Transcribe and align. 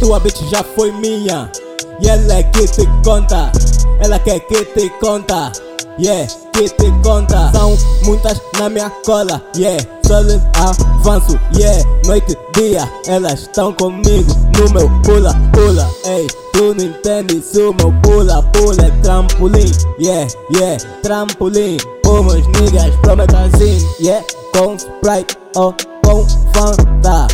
Tua 0.00 0.20
bitch 0.20 0.42
já 0.48 0.62
foi 0.62 0.92
minha. 0.92 1.50
E 2.00 2.08
ela 2.08 2.34
é 2.34 2.42
que 2.44 2.66
te 2.68 2.86
conta. 3.04 3.50
Ela 4.00 4.18
quer 4.20 4.40
que 4.40 4.64
te 4.64 4.88
conta. 5.00 5.50
Yeah, 5.98 6.32
que 6.52 6.68
te 6.68 6.92
conta. 7.02 7.50
São 7.50 7.76
muitas 8.04 8.40
na 8.58 8.68
minha 8.68 8.88
cola. 9.04 9.42
Yeah, 9.56 9.82
só 10.06 10.20
lhes 10.20 10.40
avanço. 10.54 11.38
Yeah, 11.56 11.82
noite, 12.06 12.38
dia 12.54 12.88
Elas 13.08 13.40
estão 13.40 13.72
comigo. 13.72 14.32
No 14.56 14.70
meu 14.70 14.88
pula, 15.02 15.34
pula. 15.52 15.90
Ei, 16.04 16.28
tu 16.52 16.74
não 16.74 16.84
entende 16.84 17.42
se 17.42 17.60
o 17.60 17.74
meu 17.74 17.92
pula, 18.02 18.40
pula. 18.52 18.86
É 18.86 18.90
trampolim. 19.02 19.72
Yeah, 20.00 20.30
yeah, 20.54 20.84
trampolim. 21.02 21.78
Como 22.04 22.30
os 22.30 22.46
niggas 22.46 22.94
prometem 23.02 23.50
assim. 23.52 23.88
Yeah, 24.00 24.24
com 24.52 24.76
Sprite 24.76 25.36
ou 25.56 25.74
com 26.04 26.24
Fanta 26.54 27.26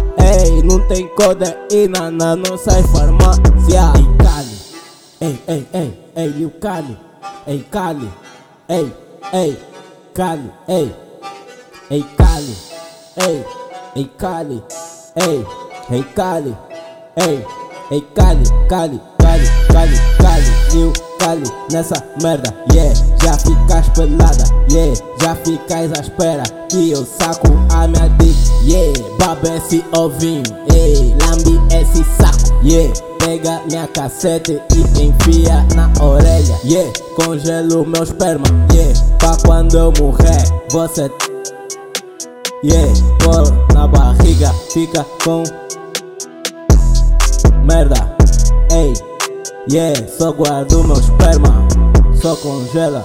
Ei, 0.45 0.63
não 0.63 0.79
tem 0.89 1.09
codeína 1.09 2.11
na 2.11 2.37
nossa 2.37 2.73
farmácia. 2.89 3.93
Ei, 3.97 4.07
Cali. 4.23 4.59
Ei, 5.21 5.43
ei, 5.49 5.69
ei, 5.73 5.99
ei, 6.17 6.29
Lil 6.29 6.53
Cali. 6.61 6.99
Ei, 7.47 7.67
Cali. 7.71 8.11
Ei, 8.69 8.93
ei, 9.33 9.59
Cali, 10.15 10.51
ei 10.69 11.05
Ei, 11.91 12.03
Cali. 12.17 12.57
Ei, 13.17 13.45
ei, 13.97 14.11
Cali. 14.19 14.63
Ei, 15.17 15.47
ei, 15.91 16.05
Cali. 16.15 16.57
Ei, 17.17 17.47
ei, 17.91 18.07
Cali, 18.15 18.45
Cali, 18.69 19.01
Cali, 19.35 19.49
Cali, 19.73 19.97
Cali 20.19 20.53
Lil 20.73 20.93
Cali 21.19 21.43
nessa 21.73 21.95
merda, 22.23 22.55
yeah 22.73 22.95
Já 23.21 23.37
ficas 23.37 23.89
pelada, 23.89 24.45
yeah 24.71 24.95
Já 25.21 25.35
ficas 25.35 25.91
à 25.99 26.01
espera. 26.03 26.43
Que 26.69 26.91
eu 26.93 27.05
saco 27.05 27.49
a 27.73 27.89
minha 27.89 28.09
dick, 28.19 28.37
yeah 28.63 28.93
Baba 29.19 29.57
esse 29.57 29.85
ovinho, 29.97 30.45
ei 30.73 31.17
Lambe 31.21 31.61
esse 31.75 32.05
saco, 32.05 32.55
yeah 32.63 32.93
Pega 33.19 33.61
minha 33.69 33.89
cassete 33.89 34.61
e 34.73 35.03
enfia 35.03 35.67
na 35.75 35.91
orelha. 36.05 36.61
Yeah, 36.63 36.93
congelo 37.17 37.87
meu 37.87 38.03
esperma. 38.03 38.45
Yeah, 38.73 38.93
pra 39.19 39.35
quando 39.47 39.79
eu 39.79 39.93
morrer 39.99 40.45
Você 40.71 41.11
Yeah, 42.63 42.93
cola 43.25 43.51
na 43.73 43.89
barriga 43.89 44.55
Fica 44.71 45.05
com 45.25 45.43
Merda 47.65 48.14
yeah, 49.71 50.07
só 50.07 50.31
guardo 50.33 50.85
meu 50.85 50.97
esperma 50.97 51.67
Só 52.21 52.37
congela. 52.37 53.05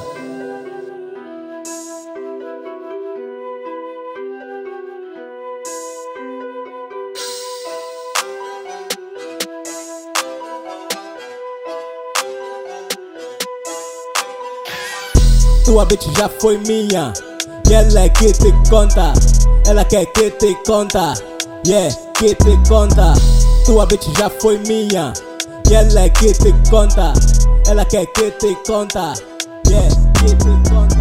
Tua 15.63 15.85
bitch 15.85 16.07
já 16.17 16.27
foi 16.27 16.57
minha 16.57 17.13
E 17.69 17.73
ela 17.73 18.01
é 18.01 18.09
que 18.09 18.33
te 18.33 18.51
conta 18.69 19.13
Ela 19.67 19.85
quer 19.85 20.05
que 20.07 20.31
te 20.31 20.55
conta 20.65 21.13
Yeah, 21.65 21.93
que 22.13 22.33
te 22.35 22.57
conta. 22.67 23.13
Tua 23.65 23.85
bitch 23.85 24.07
já 24.17 24.29
foi 24.29 24.57
minha 24.59 25.13
E 25.69 25.73
ela 25.75 26.01
é 26.01 26.09
que 26.09 26.33
te 26.33 26.51
conta? 26.71 27.13
Ela 27.67 27.85
quer 27.85 28.07
que 28.07 28.31
te 28.31 28.55
conta. 28.65 29.13
Yeah, 29.67 29.87
que 30.15 30.35
te 30.35 30.69
conta 30.69 30.98